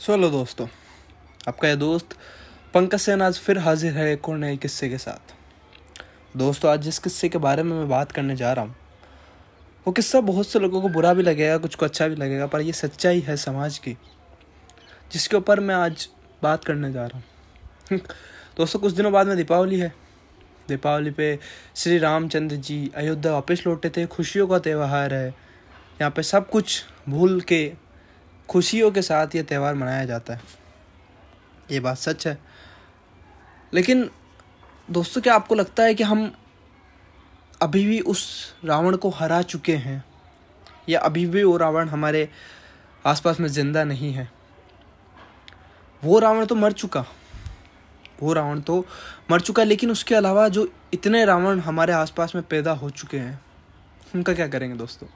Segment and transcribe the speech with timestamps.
[0.00, 0.66] Solo दोस्तों,
[1.48, 2.14] आपका यह दोस्त
[2.74, 5.34] पंकज सेन आज फिर हाजिर है एक और नए किस्से के साथ।
[6.36, 8.74] दोस्तों, आज जिस किस्से के बारे में मैं बात करने जा रहा हूँ,
[9.86, 12.60] वो किस्सा बहुत से लोगों को बुरा भी लगेगा, कुछ को अच्छा भी लगेगा, पर
[12.60, 13.96] ये सच्चाई है समाज की,
[15.12, 16.08] जिसके ऊपर मैं आज
[16.42, 17.98] बात करने जा रहा हूँ।
[18.56, 19.92] दोस्तों, कुछ दिनों बाद में दीपावली है।
[20.68, 21.38] दीपावली पे
[21.76, 26.84] श्री रामचंद्र जी अयोध्या वापस लौटे थे, खुशियों का त्यौहार है। यहाँ पे सब कुछ
[27.08, 27.89] भूल के
[28.50, 30.40] खुशियों के साथ ये त्यौहार मनाया जाता है।
[31.70, 32.38] ये बात सच है।
[33.74, 34.10] लेकिन
[34.90, 36.34] दोस्तों, क्या आपको लगता है कि हम
[37.62, 40.04] अभी भी उस रावण को हरा चुके हैं?
[40.88, 42.28] या अभी भी वो रावण हमारे
[43.06, 44.30] आसपास में ज़िंदा नहीं है?
[46.04, 47.04] वो रावण तो मर चुका।
[48.22, 48.86] वो रावण तो
[49.30, 53.40] मर चुका, लेकिन उसके अलावा जो इतने रावण हमारे आसपास में पैदा हो चुके हैं,
[54.14, 55.08] उनका क्या करेंगे दोस्तों?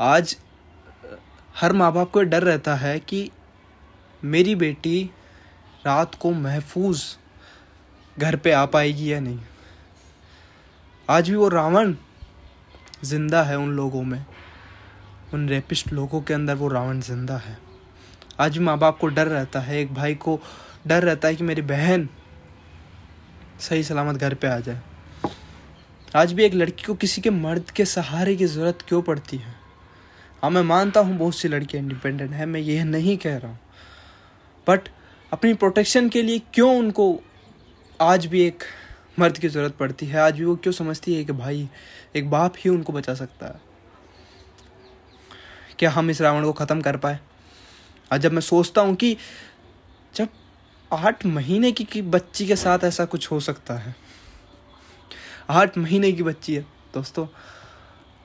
[0.00, 0.36] आज
[1.60, 3.30] हर माँ बाप को डर रहता है कि
[4.22, 5.02] मेरी बेटी
[5.86, 7.02] रात को महफूज
[8.18, 9.38] घर पे आ पाएगी या नहीं।
[11.08, 11.94] आज भी वो रावण
[13.04, 14.24] ज़िंदा है उन लोगों में,
[15.34, 17.58] उन रेपिस्ट लोगों के अंदर वो रावण ज़िंदा है।
[18.40, 20.40] आज भी माँ बाप को डर रहता है, एक भाई को
[20.86, 22.08] डर रहता है कि मेरी बहन
[23.60, 24.80] सही सलामत घर पे आ जाए।
[26.16, 29.59] आज भी एक लड़की को किसी के मर्द के सहारे की ज़रूरत क्यों पड़ती है?
[30.42, 33.58] हाँ मैं मानता हूँ बहुत सी लड़कियाँ इंडिपेंडेंट हैं मैं यह नहीं कह रहा हूँ।
[34.66, 34.88] बट
[35.32, 37.04] अपनी प्रोटेक्शन के लिए क्यों उनको
[38.00, 38.62] आज भी एक
[39.18, 40.18] मर्द की ज़रूरत पड़ती है?
[40.18, 41.68] आज भी वो क्यों समझती है कि भाई
[42.16, 43.60] एक बाप ही उनको बचा सकता है?
[45.78, 47.18] क्या हम इस रावण को ख़त्म कर पाए?
[48.12, 49.16] आज जब मैं सोचता हूँ कि
[50.14, 50.28] जब
[50.92, 53.94] आठ महीने की, की बच्ची के साथ ऐसा कुछ हो सकता है
[55.50, 56.62] आठ महीने की बच्ची है
[56.94, 57.26] दोस्तों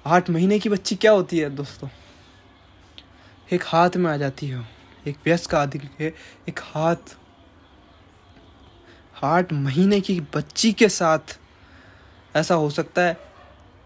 [0.05, 1.89] आठ महीने की बच्ची क्या होती है दोस्तों?
[3.53, 4.69] एक हाथ में आ जाती है,
[5.07, 6.07] एक व्यस्त का आदि के,
[6.49, 6.95] एक हाथ
[9.23, 11.39] आठ महीने की बच्ची के साथ।
[12.35, 13.17] ऐसा हो सकता है।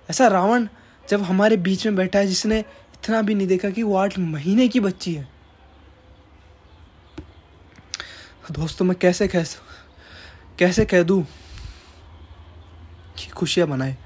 [0.10, 0.68] ऐसा रावण
[1.10, 4.68] जब हमारे बीच में बैठा है, जिसने इतना भी नहीं देखा कि वो आठ महीने
[4.68, 5.30] की बच्ची है।
[8.52, 9.44] दोस्तों, मैं कैसे कह
[10.60, 11.24] कैसे कह दूँ
[13.18, 13.98] कि खुशियाँ मनाए?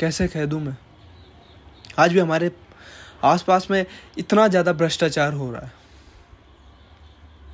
[0.00, 0.76] कैसे कह दूँ मैं?
[1.98, 2.67] आज भी हमारे
[3.22, 3.84] आसपास में
[4.18, 5.72] इतना ज़्यादा भ्रष्टाचार हो रहा है।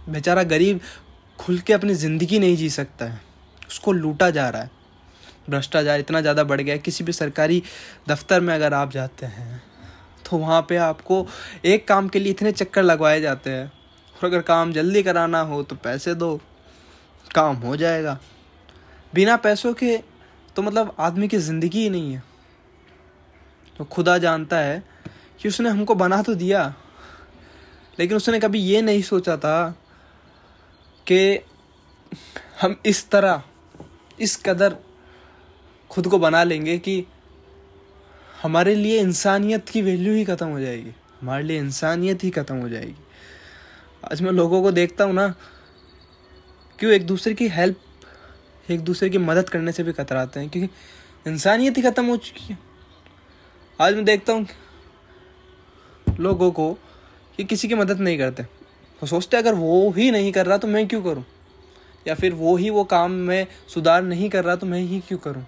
[0.08, 0.80] बेचारा गरीब
[1.38, 3.20] खुल के अपनी ज़िंदगी नहीं जी सकता है।
[3.68, 4.70] उसको लूटा जा रहा है।
[5.50, 7.62] भ्रष्टाचार इतना ज़्यादा बढ़ गया है, किसी भी सरकारी
[8.08, 9.62] दफ्तर में अगर आप जाते हैं
[10.24, 11.26] तो वहाँ पे आपको
[11.64, 13.66] एक काम के लिए इतने चक्कर लगवाए जाते हैं।
[14.16, 16.40] और अगर काम जल्दी कराना हो तो पैसे दो,
[17.30, 18.18] काम हो जाएगा।
[19.12, 19.96] बिना पैसों के
[20.56, 22.22] तो मतलब आदमी की ज़िंदगी ही नहीं है।
[23.76, 24.82] तो खुदा जानता है
[25.40, 26.74] कि उसने हमको बना तो दिया,
[27.98, 29.70] लेकिन उसने कभी ये नहीं सोचा था
[31.06, 31.40] कि
[32.60, 33.42] हम इस तरह,
[34.18, 34.76] इस कदर
[35.90, 37.04] खुद को बना लेंगे कि
[38.42, 42.68] हमारे लिए इंसानियत की वैल्यू ही ख़त्म हो जाएगी। हमारे लिए इंसानियत ही ख़त्म हो
[42.68, 42.94] जाएगी।
[44.04, 45.28] आज मैं लोगों को देखता हूँ ना
[46.78, 47.80] क्यों एक दूसरे की हेल्प
[48.68, 52.44] एक दूसरे की मदद करने से भी कतराते हैं, क्योंकि इंसानियत ही ख़त्म हो चुकी
[52.44, 52.58] है।
[53.78, 54.46] आज मैं देखता हूँ
[56.20, 56.72] लोगों को
[57.36, 60.68] कि किसी की मदद नहीं करते। वो सोचते अगर वो ही नहीं कर रहा तो
[60.68, 61.24] मैं क्यों करूँ?
[62.08, 65.18] या फिर वो ही वो काम में सुधार नहीं कर रहा तो मैं ही क्यों
[65.18, 65.42] करूँ?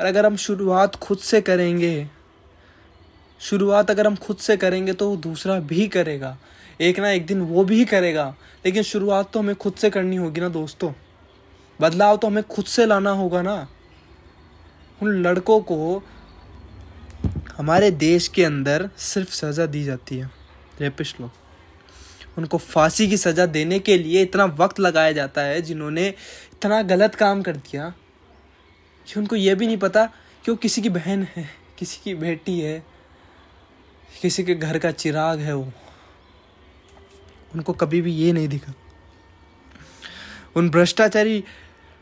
[0.00, 2.10] और अगर हम शुरुआत खुद से करेंगे,
[3.40, 6.38] शुरुआत अगर हम खुद से करेंगे तो दूसरा भी करेगा।
[6.80, 8.34] एक ना एक दिन वो भी करेगा।
[8.66, 10.92] लेकिन शुरुआत तो हमें खुद से करनी होगी ना दोस्तों।
[11.80, 13.68] बदलाव तो हमें खुद से लाना होगा ना।
[15.02, 16.02] उन लड़कों को
[17.56, 20.30] हमारे देश के अंदर सिर्फ़ सज़ा दी जाती है,
[20.80, 26.06] रेपिस्ट लोग। उनको फांसी की सज़ा देने के लिए इतना वक्त लगाया जाता है जिन्होंने
[26.08, 27.92] इतना गलत काम कर दिया
[29.06, 30.04] कि उनको ये भी नहीं पता
[30.44, 31.48] कि वो किसी की बहन है,
[31.78, 32.82] किसी की बेटी है,
[34.22, 35.72] किसी के घर का चिराग है वो।
[37.54, 38.72] उनको कभी भी ये नहीं दिखा।
[40.56, 41.42] उन भ्रष्टाचारी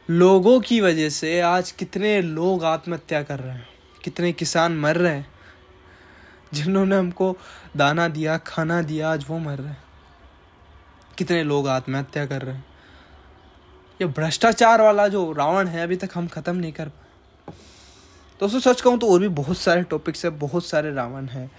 [0.09, 3.69] लोगों की वजह से आज कितने लोग आत्महत्या कर रहे हैं,
[4.05, 5.31] कितने किसान मर रहे हैं
[6.55, 7.37] जिन्होंने हमको
[7.77, 9.85] दाना दिया, खाना दिया, आज वो मर रहे हैं।
[11.19, 12.65] कितने लोग आत्महत्या कर रहे हैं।
[14.01, 17.55] ये भ्रष्टाचार वाला जो रावण है, अभी तक हम खत्म नहीं कर पाए।
[18.41, 21.51] दोस्तों सच कहूँ तो और भी बहुत सारे टॉपिक्स है, बहुत सारे रावण हैं।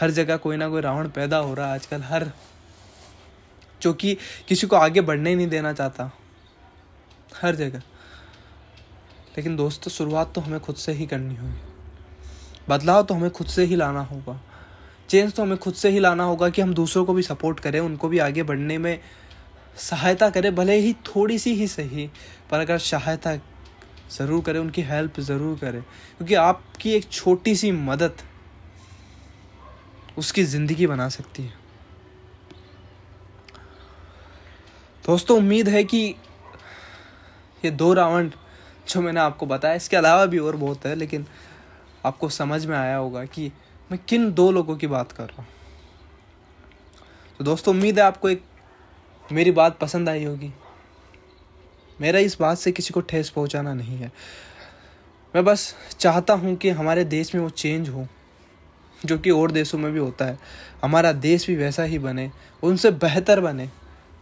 [0.00, 2.30] हर जगह कोई ना कोई रावण पैदा हो रहा है आजकल, हर।
[3.82, 4.18] जो कि
[4.48, 6.10] किसी को आगे बढ़ने ही नहीं देना चाहता।
[7.42, 7.78] हर जगह।
[9.36, 11.69] लेकिन दोस्तों, शुरुआत तो हमें खुद से ही करनी होगी।
[12.70, 14.40] बदलाव तो हमें खुद से ही लाना होगा।
[15.08, 17.78] चेंज तो हमें खुद से ही लाना होगा कि हम दूसरों को भी सपोर्ट करें,
[17.80, 18.98] उनको भी आगे बढ़ने में
[19.78, 22.08] सहायता करें, भले ही थोड़ी सी ही सही,
[22.50, 23.34] पर अगर सहायता
[24.10, 25.80] ज़रूर करें, उनकी हेल्प ज़रूर करें,
[26.16, 28.22] क्योंकि आपकी एक छोटी सी मदद
[30.18, 31.58] उसकी ज़िंदगी बना सकती है।
[35.04, 36.02] दोस्तों, उम्मीद है कि
[37.64, 38.32] ये दो राउंड
[38.88, 41.26] जो मैंने आपको बताया, इसके अलावा भी और बहुत है, लेकिन
[42.04, 43.50] आपको समझ में आया होगा कि
[43.92, 45.48] मैं किन दो लोगों की बात कर रहा हूँ।
[47.40, 48.42] तो दोस्तों, उम्मीद है आपको एक
[49.24, 50.52] मेरी बात पसंद आई होगी।
[51.98, 54.10] मेरा इस बात से किसी को ठेस पहुंचाना नहीं है।
[55.34, 58.06] मैं बस चाहता हूँ कि हमारे देश में वो चेंज हो,
[59.06, 60.38] जो कि और देशों में भी होता है।
[60.82, 62.30] हमारा देश भी वैसा ही बने,
[62.62, 63.68] उनसे बेहतर बने।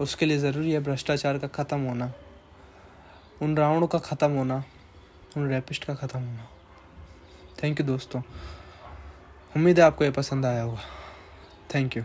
[0.00, 2.12] उसके लिए ज़रूरी है भ्रष्टाचार का ख़त्म होना,
[3.42, 4.62] उन रावणों का ख़त्म होना,
[5.36, 6.48] उन रेपिस्ट का ख़त्म होना।
[7.62, 8.20] थैंक यू दोस्तों।
[9.56, 10.80] उम्मीद है आपको ये पसंद आया होगा।
[11.74, 12.02] Thank you